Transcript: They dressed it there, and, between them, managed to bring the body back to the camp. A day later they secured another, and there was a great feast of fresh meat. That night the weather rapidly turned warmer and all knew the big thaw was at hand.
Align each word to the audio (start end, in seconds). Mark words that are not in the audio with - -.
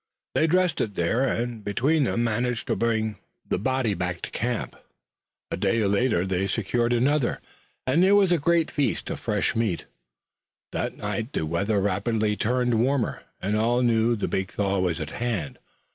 They 0.33 0.47
dressed 0.47 0.81
it 0.81 0.95
there, 0.95 1.23
and, 1.27 1.63
between 1.63 2.05
them, 2.05 2.23
managed 2.23 2.65
to 2.65 2.75
bring 2.75 3.17
the 3.47 3.59
body 3.59 3.93
back 3.93 4.15
to 4.23 4.31
the 4.31 4.35
camp. 4.35 4.75
A 5.51 5.57
day 5.57 5.85
later 5.85 6.25
they 6.25 6.47
secured 6.47 6.91
another, 6.91 7.39
and 7.85 8.01
there 8.01 8.15
was 8.15 8.31
a 8.31 8.39
great 8.39 8.71
feast 8.71 9.11
of 9.11 9.19
fresh 9.19 9.55
meat. 9.55 9.85
That 10.71 10.97
night 10.97 11.33
the 11.33 11.45
weather 11.45 11.79
rapidly 11.79 12.35
turned 12.35 12.81
warmer 12.81 13.21
and 13.39 13.55
all 13.55 13.83
knew 13.83 14.15
the 14.15 14.27
big 14.27 14.51
thaw 14.51 14.79
was 14.79 14.99
at 14.99 15.11
hand. 15.11 15.59